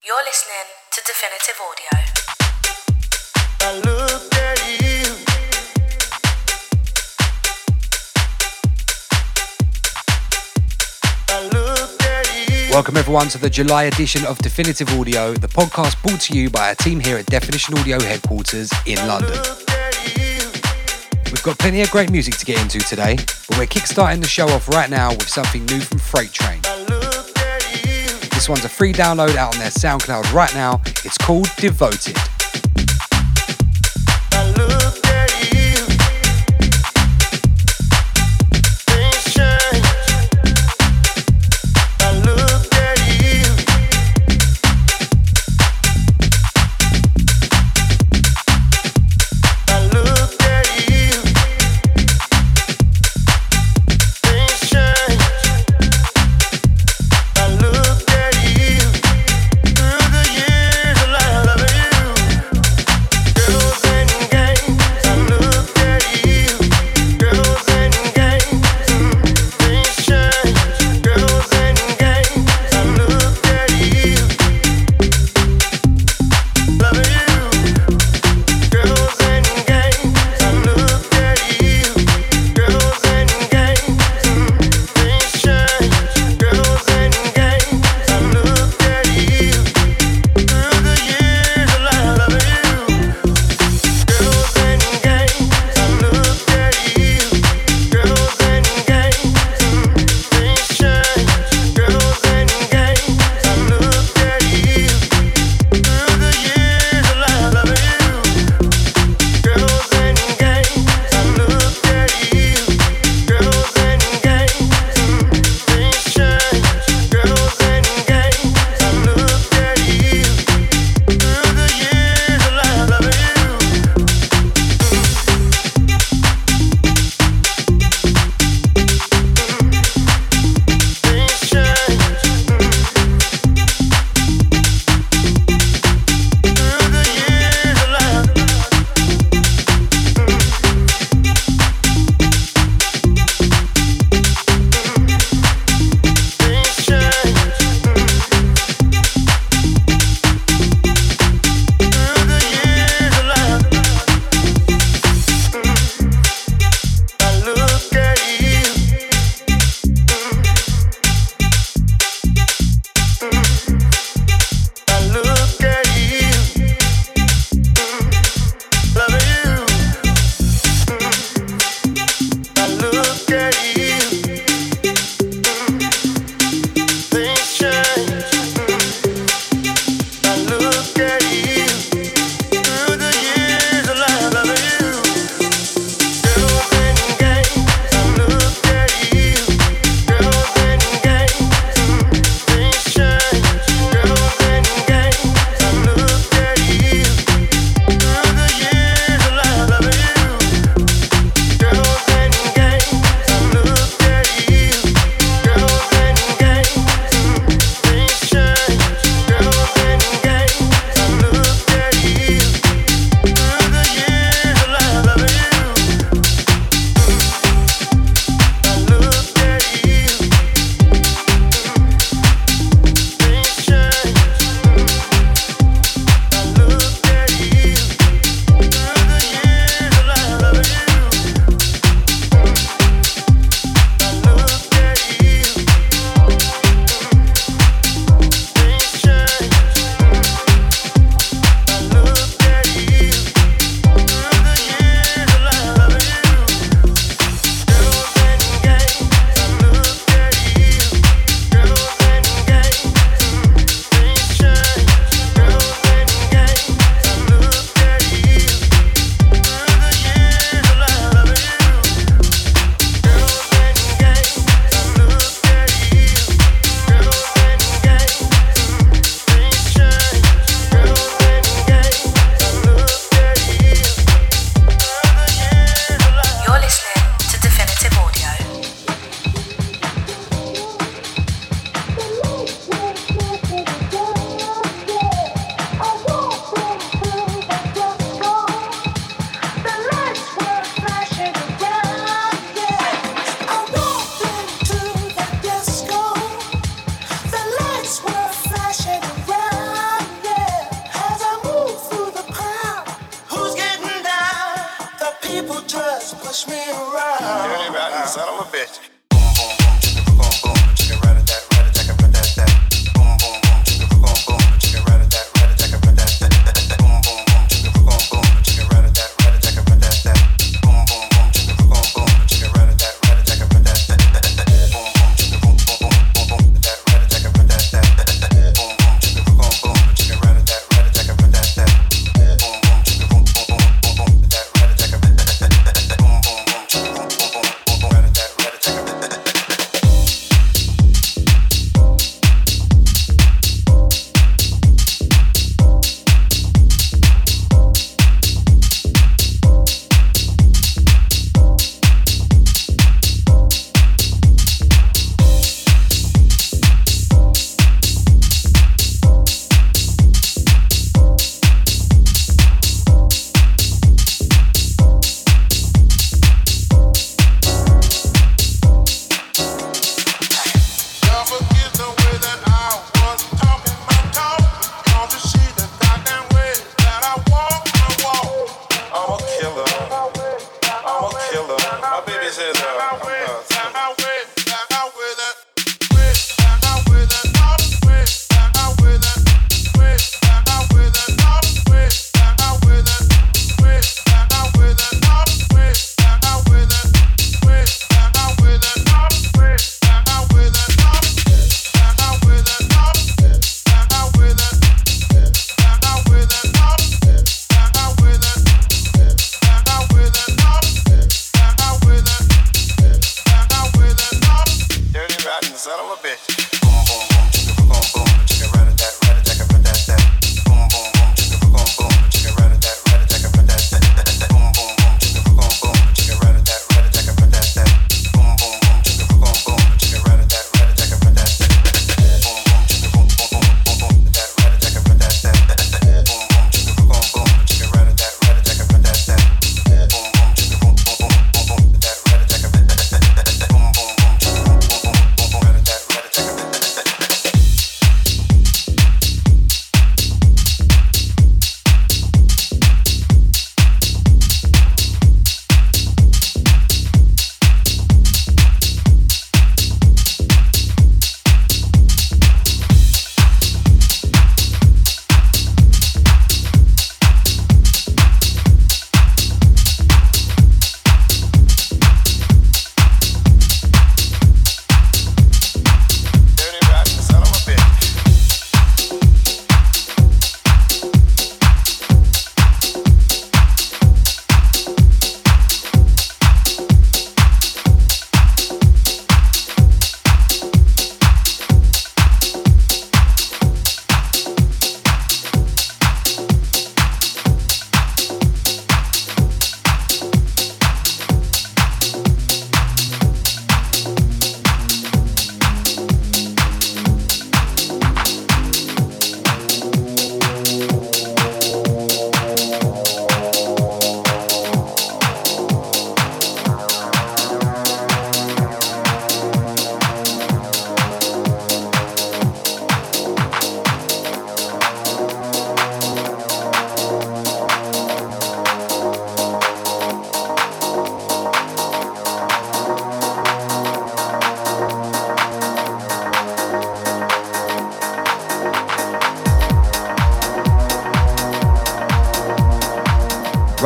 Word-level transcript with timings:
You're 0.00 0.14
listening 0.24 0.54
to 0.92 1.02
Definitive 1.04 1.58
Audio. 1.60 1.90
I 3.62 3.74
looked 3.80 4.32
at 4.36 4.58
you. 4.80 5.02
I 11.28 11.48
looked 11.48 12.02
at 12.04 12.48
you. 12.48 12.72
Welcome 12.72 12.96
everyone 12.96 13.26
to 13.30 13.38
the 13.38 13.50
July 13.50 13.84
edition 13.84 14.24
of 14.24 14.38
Definitive 14.38 14.88
Audio, 14.96 15.34
the 15.34 15.48
podcast 15.48 16.00
brought 16.00 16.20
to 16.20 16.38
you 16.38 16.48
by 16.48 16.68
our 16.68 16.74
team 16.76 17.00
here 17.00 17.18
at 17.18 17.26
Definition 17.26 17.76
Audio 17.76 18.00
headquarters 18.00 18.70
in 18.86 18.98
London. 19.08 19.32
Looked 19.32 19.68
at 19.72 20.16
you. 20.16 20.38
We've 21.32 21.42
got 21.42 21.58
plenty 21.58 21.80
of 21.80 21.90
great 21.90 22.12
music 22.12 22.36
to 22.36 22.44
get 22.44 22.62
into 22.62 22.78
today, 22.78 23.16
but 23.48 23.58
we're 23.58 23.66
kickstarting 23.66 24.22
the 24.22 24.28
show 24.28 24.48
off 24.50 24.68
right 24.68 24.88
now 24.90 25.10
with 25.10 25.28
something 25.28 25.66
new 25.66 25.80
from 25.80 25.98
Freight 25.98 26.32
Train. 26.32 26.60
This 28.38 28.48
one's 28.48 28.64
a 28.64 28.68
free 28.68 28.92
download 28.92 29.34
out 29.34 29.56
on 29.56 29.58
their 29.58 29.68
SoundCloud 29.68 30.32
right 30.32 30.54
now. 30.54 30.80
It's 31.04 31.18
called 31.18 31.48
Devoted. 31.56 32.16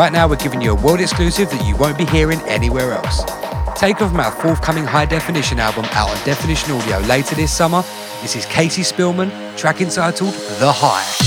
Right 0.03 0.13
now, 0.13 0.27
we're 0.27 0.35
giving 0.35 0.61
you 0.61 0.73
a 0.73 0.75
world 0.75 1.01
exclusive 1.01 1.49
that 1.51 1.65
you 1.65 1.77
won't 1.77 1.97
be 1.97 2.05
hearing 2.05 2.41
anywhere 2.49 2.91
else. 2.91 3.23
Take 3.79 3.99
Taken 3.99 4.09
from 4.09 4.19
our 4.19 4.33
forthcoming 4.33 4.85
high 4.85 5.05
definition 5.05 5.61
album 5.61 5.85
out 5.93 6.11
on 6.11 6.17
Definition 6.25 6.73
Audio 6.73 6.99
later 7.07 7.37
this 7.37 7.53
summer, 7.53 7.83
this 8.21 8.35
is 8.35 8.45
Casey 8.47 8.83
Spillman, 8.83 9.31
track 9.57 9.81
entitled 9.81 10.35
The 10.59 10.73
High. 10.73 11.22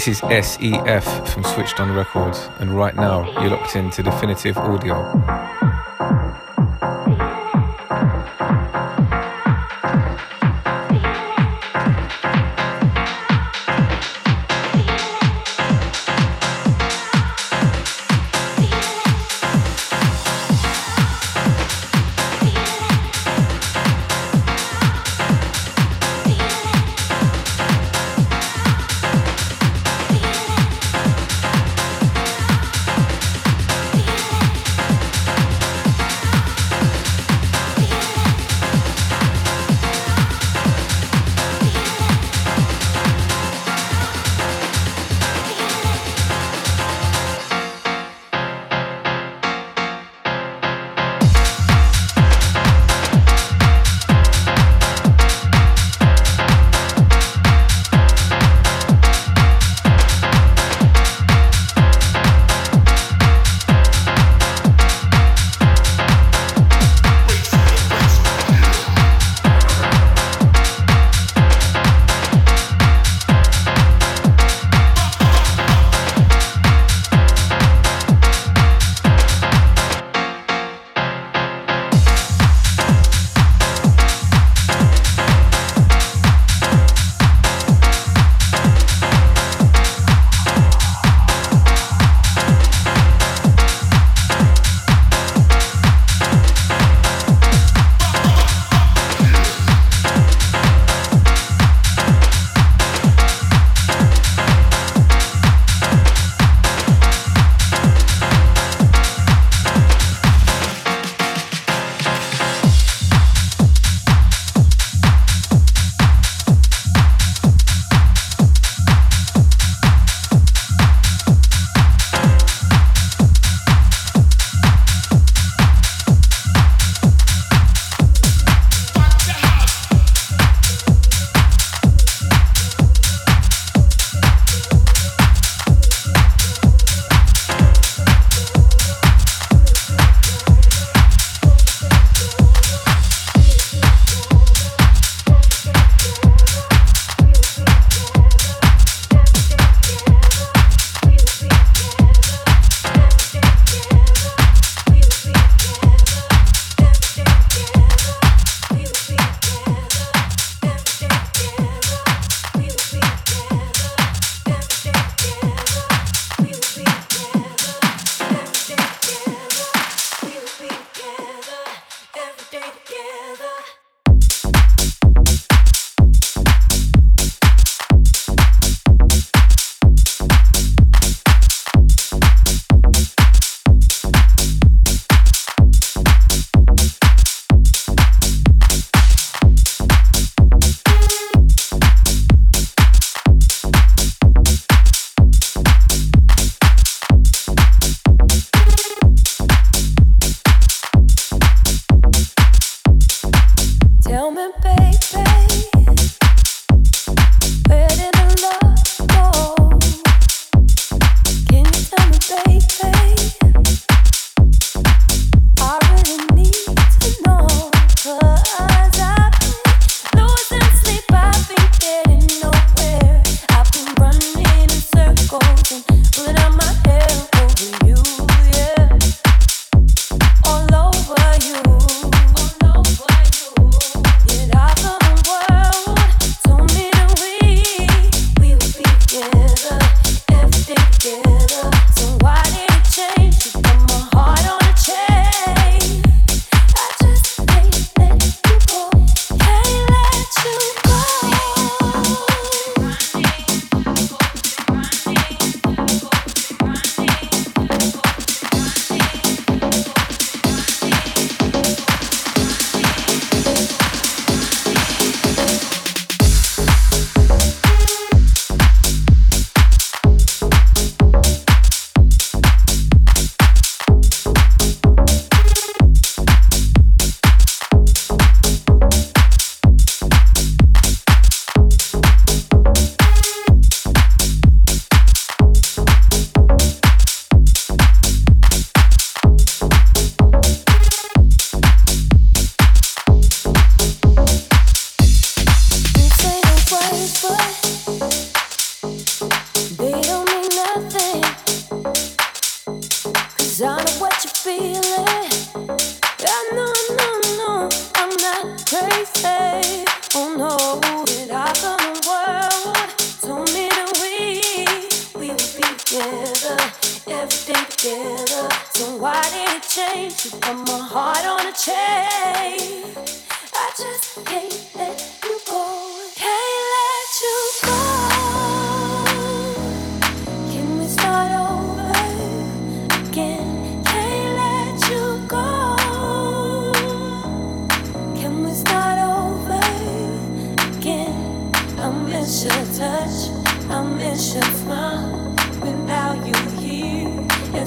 This 0.00 0.22
is 0.22 0.46
SEF 0.46 1.28
from 1.28 1.44
Switched 1.44 1.78
On 1.78 1.94
Records, 1.94 2.48
and 2.58 2.74
right 2.74 2.94
now 2.94 3.30
you're 3.42 3.50
locked 3.50 3.76
into 3.76 4.02
Definitive 4.02 4.56
Audio. 4.56 5.59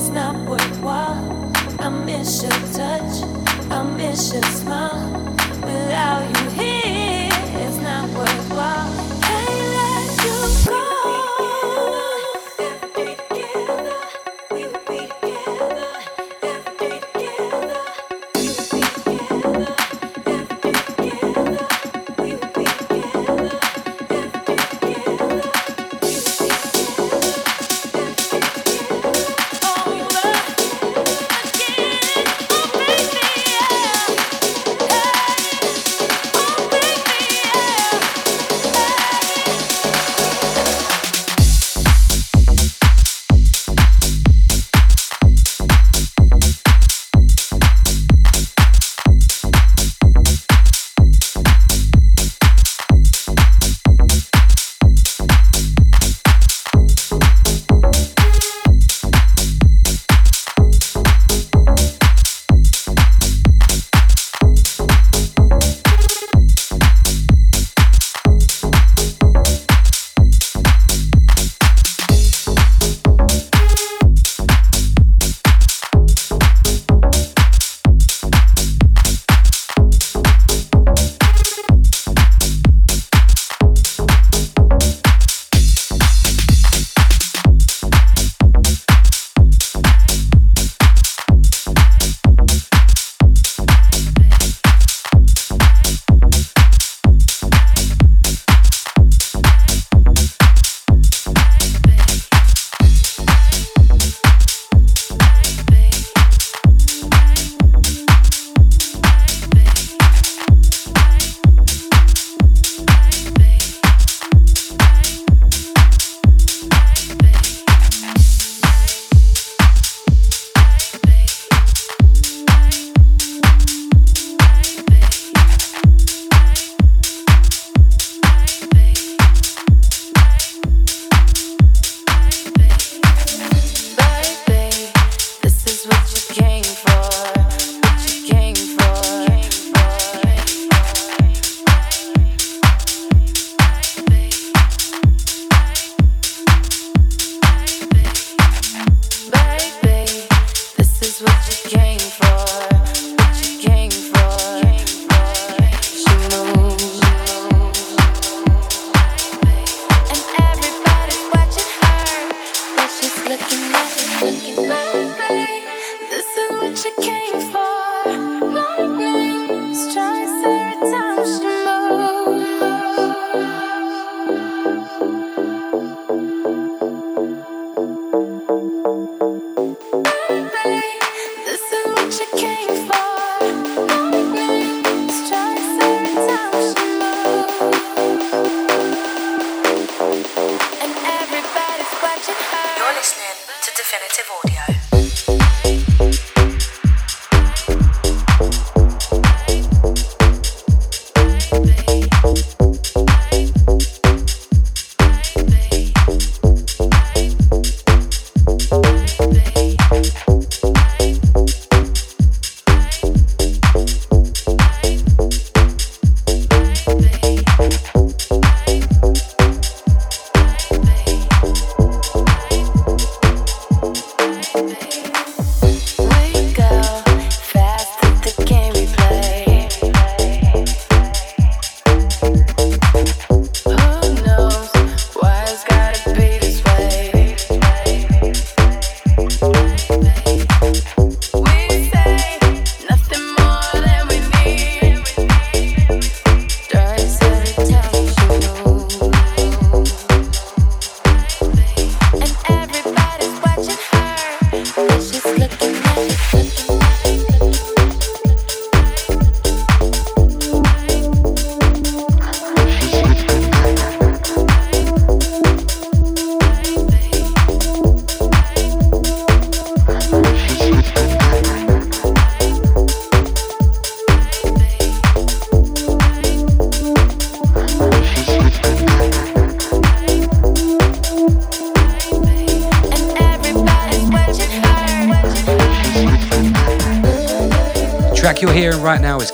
it's 0.04 0.12
not 0.12 0.36
worthwhile. 0.50 1.50
I 1.80 1.88
miss 1.88 2.44
your 2.44 2.52
touch, 2.74 3.24
I 3.72 3.84
miss 3.96 4.34
your 4.34 4.44
smile 4.44 5.34
without 5.62 6.28
you 6.28 6.50
here. 6.50 6.83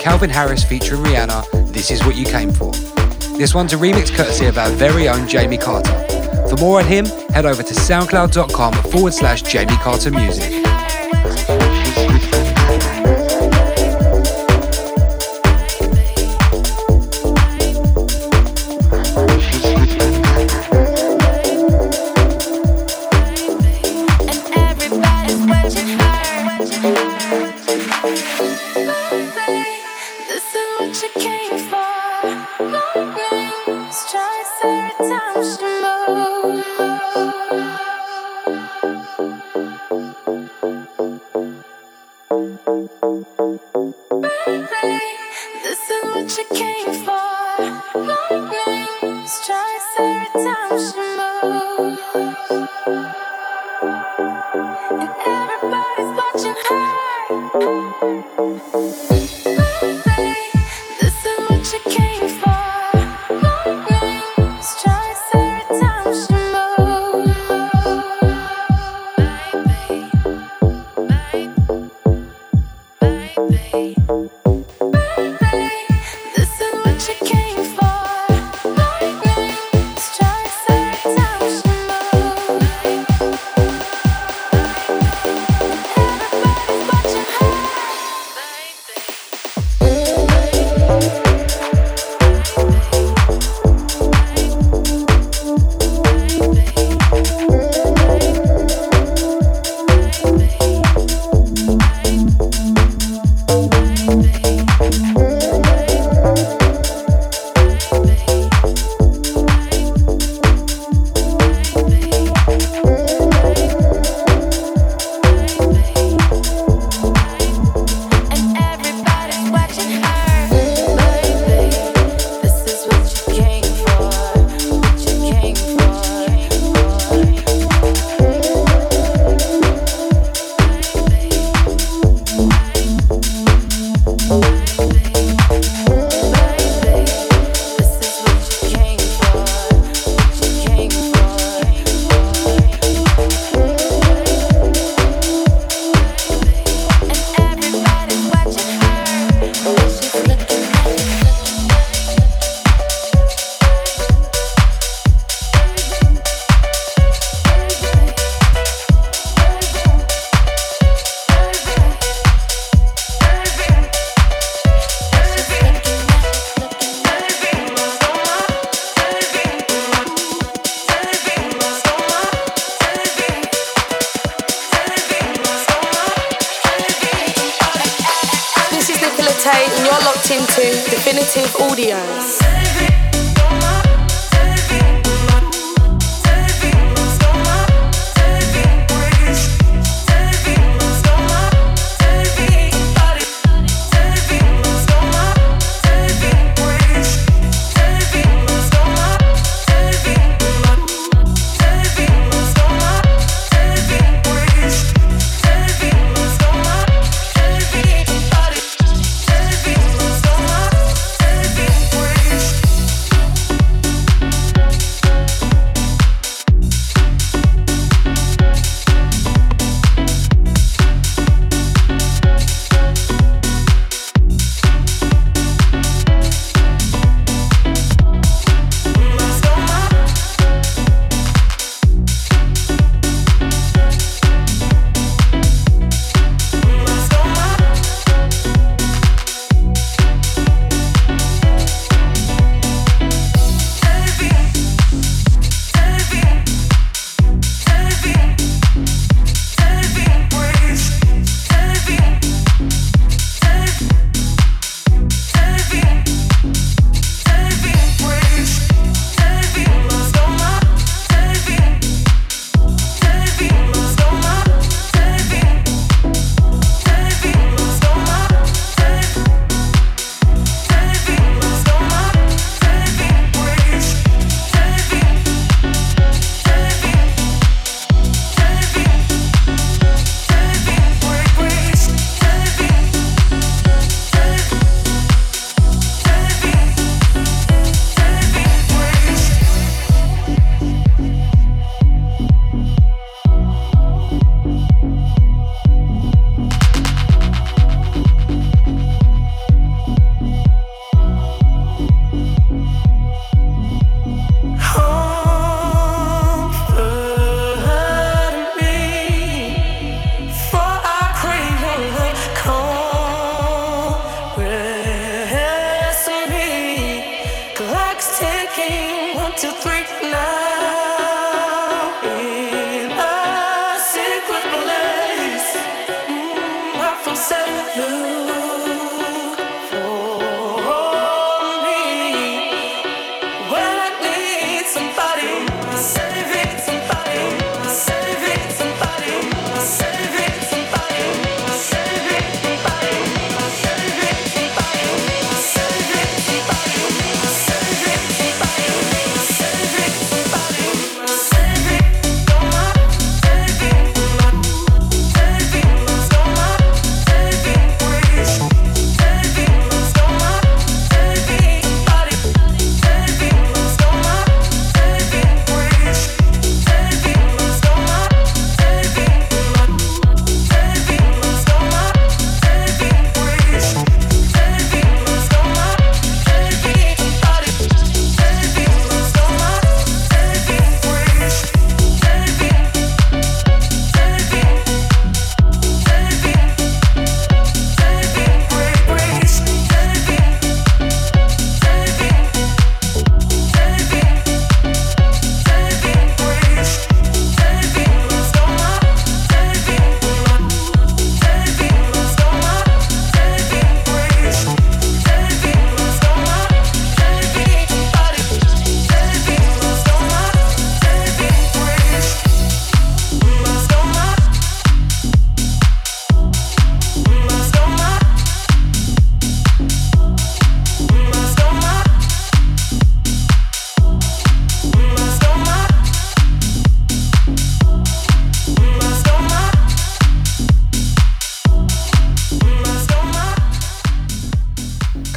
Calvin 0.10 0.32
Harris 0.32 0.64
featuring 0.64 1.04
Rihanna, 1.04 1.72
This 1.72 1.92
Is 1.92 2.04
What 2.04 2.16
You 2.16 2.26
Came 2.26 2.52
For. 2.52 2.72
This 3.38 3.54
one's 3.54 3.74
a 3.74 3.76
remix 3.76 4.12
courtesy 4.12 4.48
of 4.48 4.58
our 4.58 4.72
very 4.72 5.08
own 5.08 5.28
Jamie 5.28 5.56
Carter. 5.56 5.94
For 6.50 6.56
more 6.58 6.80
on 6.80 6.88
him, 6.88 7.06
head 7.06 7.46
over 7.46 7.62
to 7.62 7.74
soundcloud.com 7.76 8.74
forward 8.92 9.14
slash 9.14 9.44
Jamie 9.44 9.76
Carter 9.76 10.10
Music. 10.10 10.59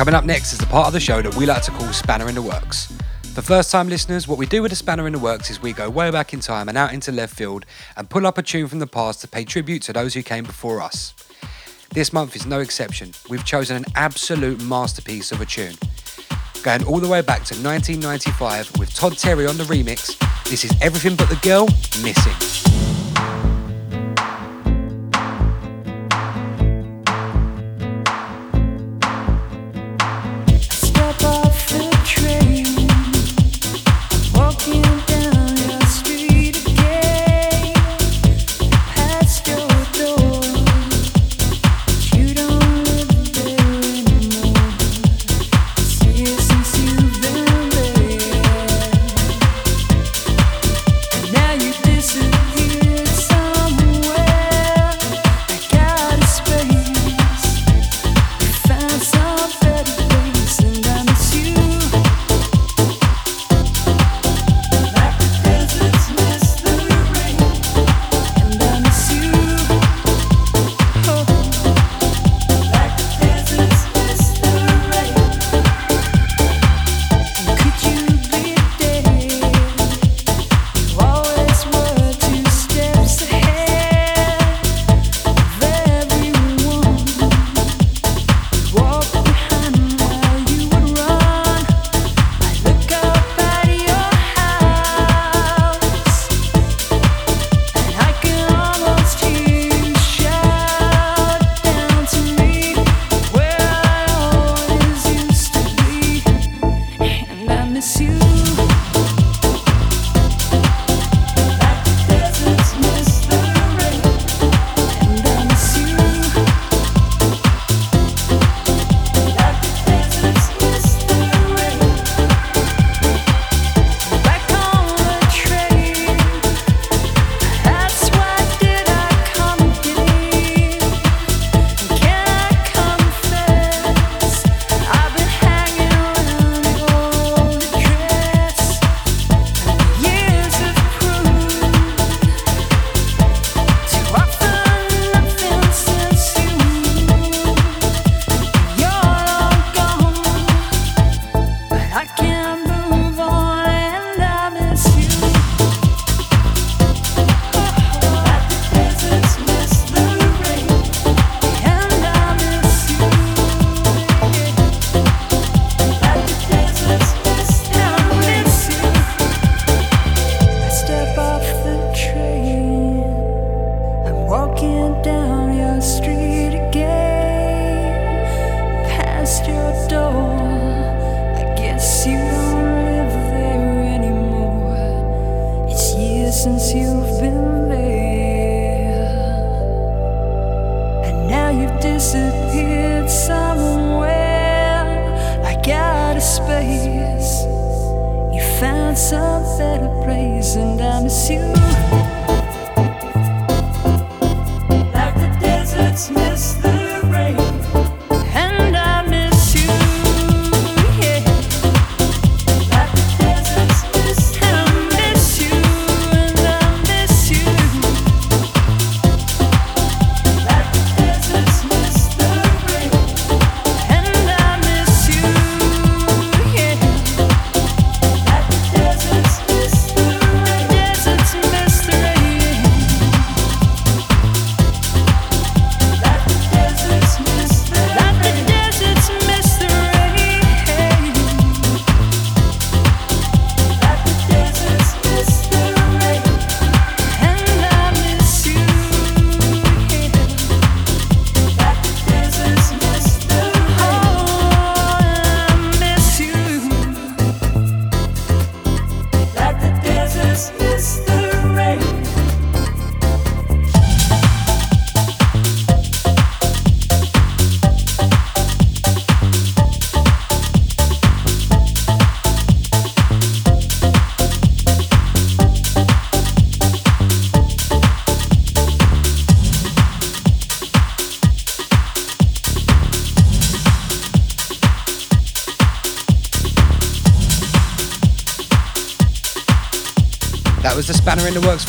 Coming 0.02 0.16
up 0.16 0.24
next 0.24 0.52
is 0.52 0.58
the 0.58 0.66
part 0.66 0.88
of 0.88 0.92
the 0.92 0.98
show 0.98 1.22
that 1.22 1.32
we 1.36 1.46
like 1.46 1.62
to 1.62 1.70
call 1.70 1.92
Spanner 1.92 2.28
in 2.28 2.34
the 2.34 2.42
Works. 2.42 2.92
For 3.34 3.40
first 3.40 3.70
time 3.70 3.88
listeners, 3.88 4.26
what 4.26 4.36
we 4.36 4.46
do 4.46 4.60
with 4.60 4.72
a 4.72 4.74
spanner 4.74 5.06
in 5.06 5.12
the 5.12 5.18
works 5.20 5.48
is 5.48 5.62
we 5.62 5.72
go 5.72 5.88
way 5.88 6.10
back 6.10 6.34
in 6.34 6.40
time 6.40 6.68
and 6.68 6.76
out 6.76 6.92
into 6.92 7.12
left 7.12 7.36
field 7.36 7.64
and 7.96 8.10
pull 8.10 8.26
up 8.26 8.36
a 8.36 8.42
tune 8.42 8.66
from 8.66 8.80
the 8.80 8.86
past 8.88 9.20
to 9.20 9.28
pay 9.28 9.44
tribute 9.44 9.80
to 9.82 9.92
those 9.92 10.12
who 10.12 10.24
came 10.24 10.42
before 10.42 10.80
us. 10.80 11.14
This 11.90 12.12
month 12.12 12.34
is 12.34 12.46
no 12.46 12.58
exception. 12.58 13.12
We've 13.30 13.44
chosen 13.44 13.76
an 13.76 13.84
absolute 13.94 14.60
masterpiece 14.64 15.30
of 15.30 15.40
a 15.40 15.46
tune. 15.46 15.76
Going 16.64 16.84
all 16.84 16.98
the 16.98 17.06
way 17.06 17.20
back 17.20 17.44
to 17.44 17.54
1995 17.54 18.80
with 18.80 18.92
Todd 18.92 19.16
Terry 19.16 19.46
on 19.46 19.56
the 19.56 19.64
remix, 19.64 20.18
this 20.50 20.64
is 20.64 20.74
Everything 20.82 21.14
But 21.14 21.28
the 21.28 21.36
Girl 21.36 21.66
Missing. 22.02 22.71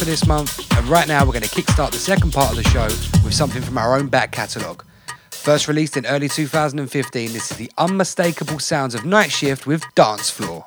for 0.03 0.09
this 0.09 0.27
month, 0.27 0.77
and 0.77 0.85
right 0.87 1.07
now 1.07 1.25
we're 1.25 1.31
going 1.31 1.43
to 1.43 1.49
kickstart 1.49 1.91
the 1.91 1.97
second 1.97 2.33
part 2.33 2.49
of 2.49 2.57
the 2.57 2.63
show 2.63 2.85
with 3.23 3.33
something 3.33 3.61
from 3.61 3.77
our 3.77 3.97
own 3.97 4.07
back 4.07 4.31
catalogue. 4.31 4.83
First 5.31 5.67
released 5.67 5.95
in 5.95 6.05
early 6.05 6.27
2015, 6.27 7.31
this 7.31 7.51
is 7.51 7.57
the 7.57 7.71
unmistakable 7.77 8.59
sounds 8.59 8.95
of 8.95 9.05
Night 9.05 9.31
Shift 9.31 9.65
with 9.65 9.83
Dance 9.95 10.29
Floor. 10.29 10.65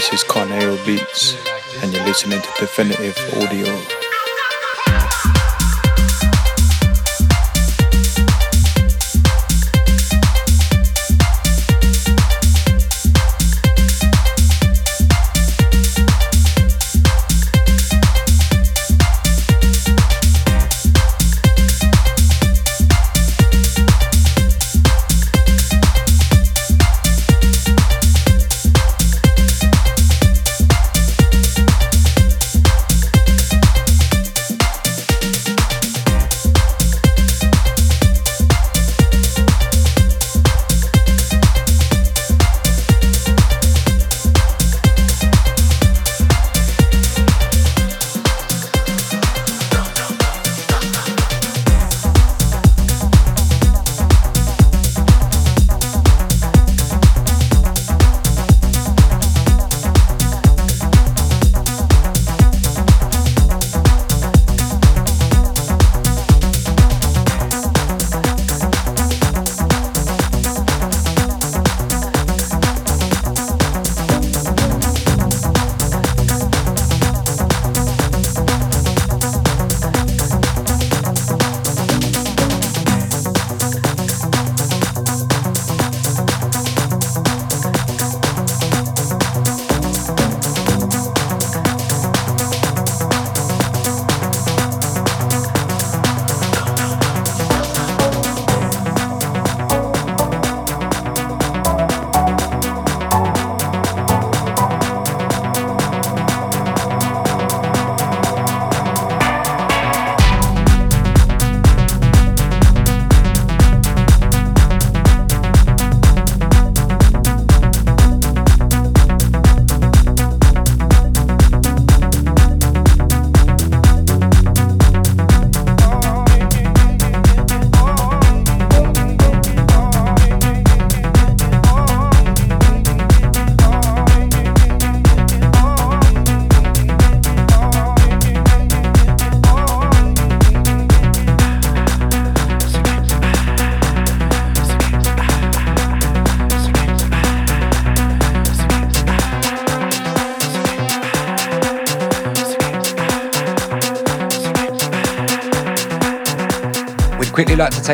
This 0.00 0.14
is 0.14 0.24
Carnero 0.24 0.82
Beats, 0.86 1.36
and 1.82 1.92
you're 1.92 2.06
listening 2.06 2.40
to 2.40 2.48
Definition 2.58 3.42
Audio. 3.42 3.99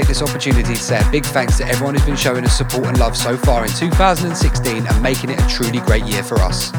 Take 0.01 0.09
this 0.09 0.21
opportunity 0.21 0.75
to 0.75 0.77
say 0.77 1.01
a 1.01 1.11
big 1.11 1.25
thanks 1.25 1.57
to 1.57 1.67
everyone 1.67 1.95
who's 1.95 2.05
been 2.05 2.17
showing 2.17 2.45
us 2.45 2.55
support 2.55 2.85
and 2.85 2.99
love 2.99 3.17
so 3.17 3.35
far 3.35 3.65
in 3.65 3.71
2016 3.71 4.87
and 4.87 5.03
making 5.03 5.31
it 5.31 5.41
a 5.41 5.49
truly 5.49 5.79
great 5.81 6.05
year 6.05 6.23
for 6.23 6.35
us. 6.37 6.71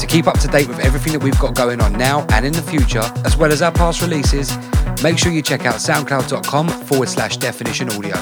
To 0.00 0.06
keep 0.06 0.26
up 0.26 0.38
to 0.38 0.48
date 0.48 0.66
with 0.66 0.80
everything 0.80 1.12
that 1.12 1.22
we've 1.22 1.38
got 1.38 1.54
going 1.54 1.82
on 1.82 1.92
now 1.92 2.26
and 2.30 2.46
in 2.46 2.54
the 2.54 2.62
future, 2.62 3.02
as 3.26 3.36
well 3.36 3.52
as 3.52 3.60
our 3.60 3.70
past 3.70 4.00
releases, 4.00 4.56
make 5.02 5.18
sure 5.18 5.30
you 5.30 5.42
check 5.42 5.66
out 5.66 5.74
soundcloud.com 5.74 6.68
forward 6.68 7.10
slash 7.10 7.36
definition 7.36 7.90
audio. 7.90 8.16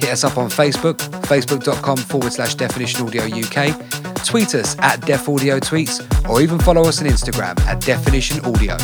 Hit 0.00 0.10
us 0.10 0.24
up 0.24 0.38
on 0.38 0.50
Facebook, 0.50 0.96
facebook.com 1.30 1.98
forward 1.98 2.32
slash 2.32 2.56
definition 2.56 3.06
audio 3.06 3.22
UK, 3.26 3.76
tweet 4.24 4.56
us 4.56 4.76
at 4.80 5.00
def 5.02 5.28
audio 5.28 5.60
tweets, 5.60 6.02
or 6.28 6.40
even 6.40 6.58
follow 6.58 6.82
us 6.82 7.00
on 7.00 7.06
Instagram 7.06 7.60
at 7.60 7.80
definition 7.80 8.44
audio. 8.44 8.76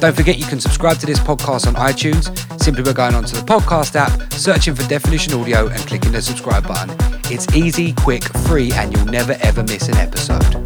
Don't 0.00 0.16
forget 0.16 0.36
you 0.36 0.46
can 0.46 0.58
subscribe 0.58 0.98
to 0.98 1.06
this 1.06 1.20
podcast 1.20 1.68
on 1.68 1.74
iTunes 1.74 2.47
simply 2.68 2.84
by 2.84 2.92
going 2.92 3.14
onto 3.14 3.34
the 3.34 3.40
podcast 3.46 3.96
app, 3.96 4.30
searching 4.30 4.74
for 4.74 4.86
Definition 4.90 5.32
Audio, 5.32 5.68
and 5.68 5.80
clicking 5.86 6.12
the 6.12 6.20
subscribe 6.20 6.68
button. 6.68 6.94
It's 7.32 7.50
easy, 7.56 7.94
quick, 7.94 8.24
free, 8.46 8.70
and 8.72 8.94
you'll 8.94 9.06
never 9.06 9.38
ever 9.40 9.62
miss 9.62 9.88
an 9.88 9.96
episode. 9.96 10.57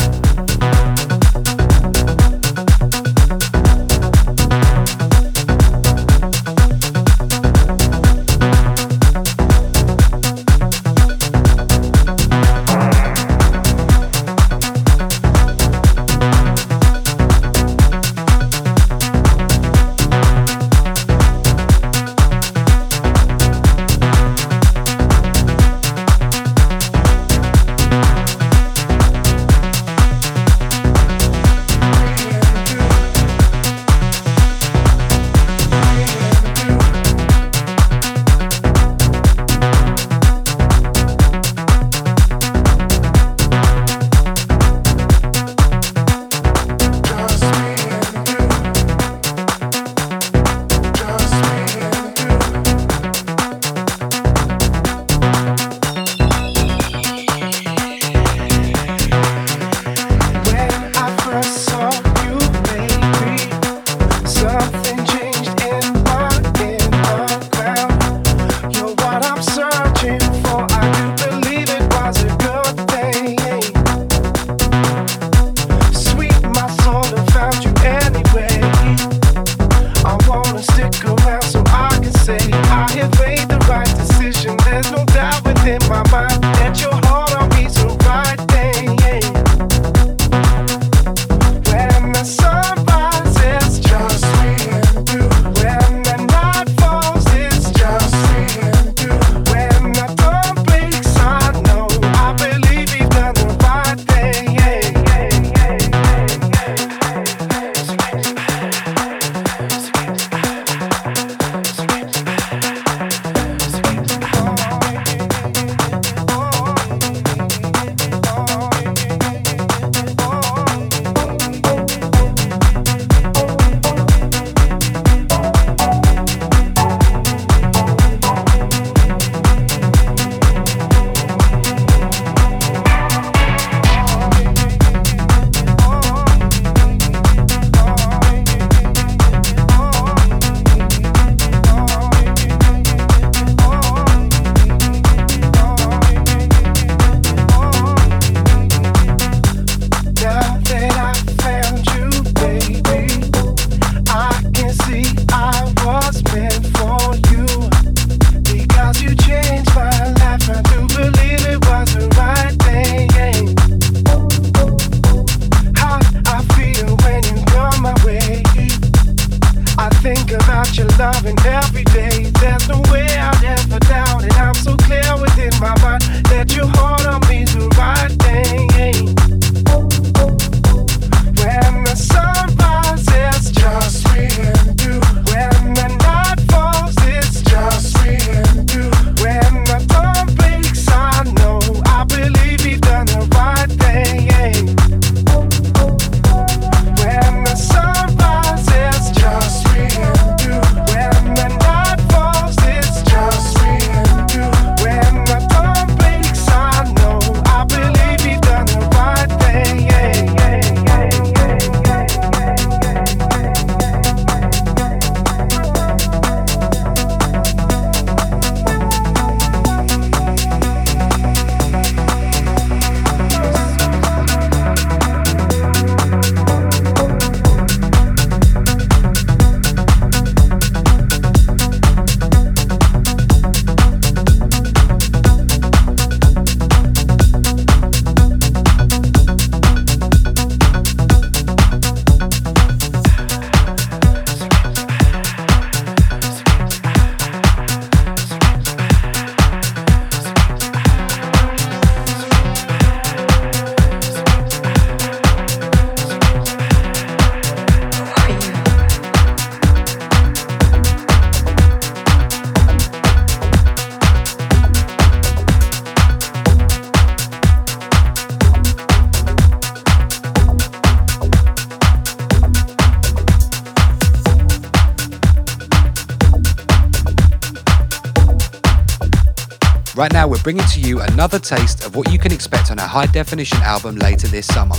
bringing 280.43 280.65
to 280.67 280.81
you 280.81 281.01
another 281.01 281.39
taste 281.39 281.85
of 281.85 281.95
what 281.95 282.11
you 282.11 282.19
can 282.19 282.33
expect 282.33 282.71
on 282.71 282.79
a 282.79 282.87
high 282.87 283.07
definition 283.07 283.59
album 283.59 283.97
later 283.97 284.27
this 284.27 284.47
summer. 284.47 284.75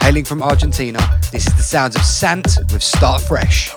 Hailing 0.00 0.24
from 0.24 0.42
Argentina, 0.42 0.98
this 1.30 1.46
is 1.46 1.54
the 1.54 1.62
sounds 1.62 1.96
of 1.96 2.02
Sant 2.02 2.58
with 2.72 2.82
Start 2.82 3.20
Fresh. 3.20 3.75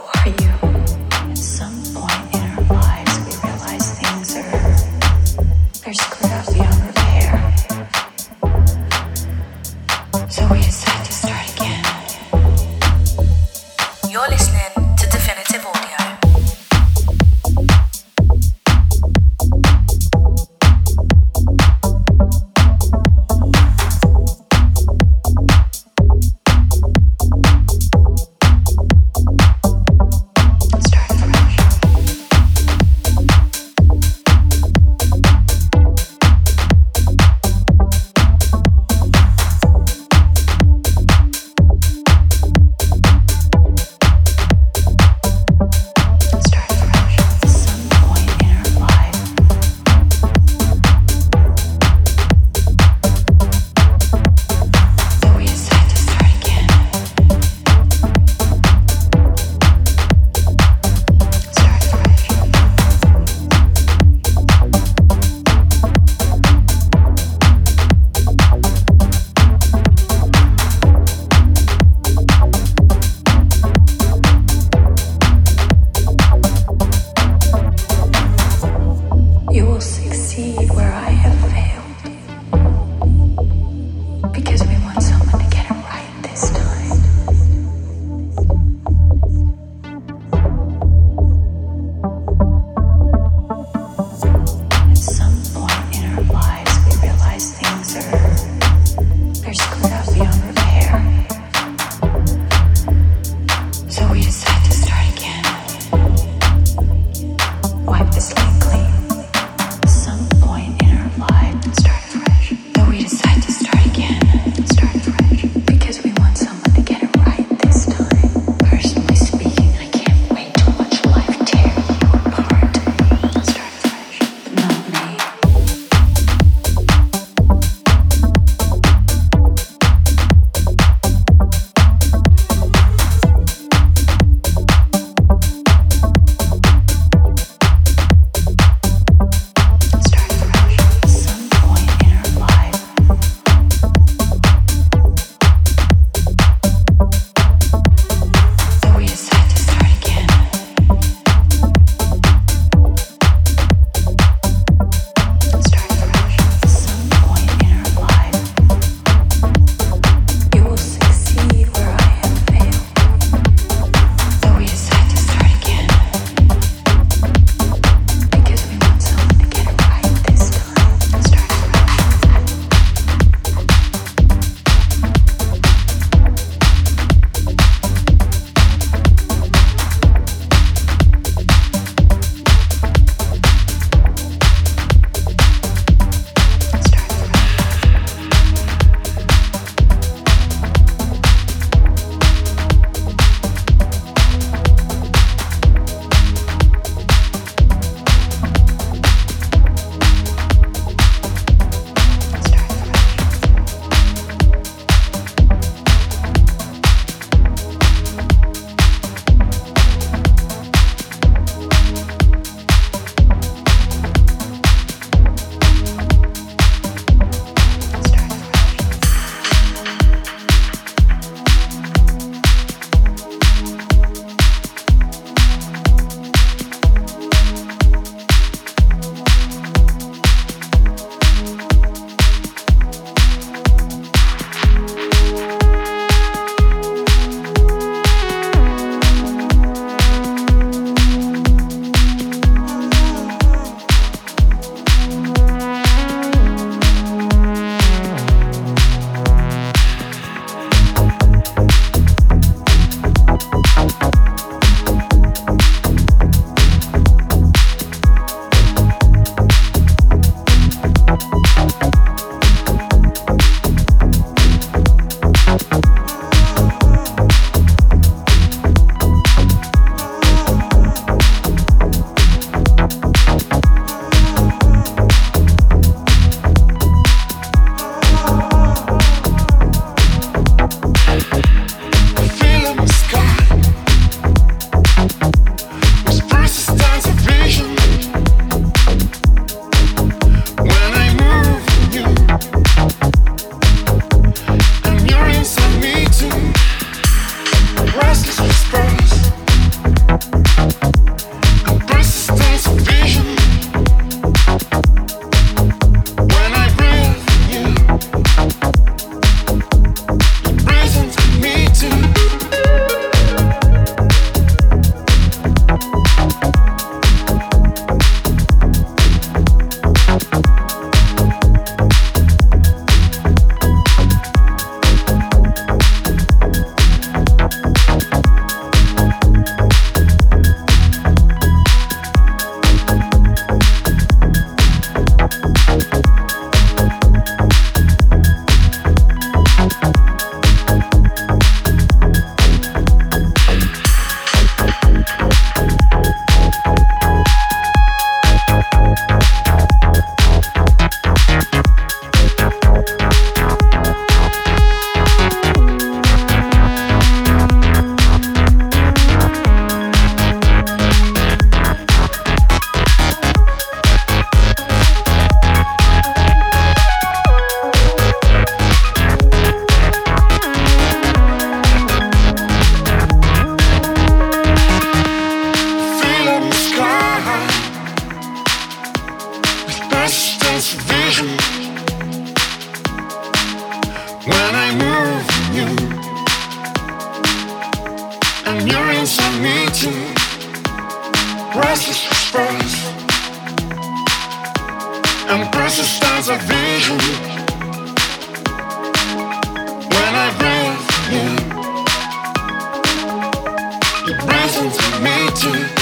Me 405.52 405.79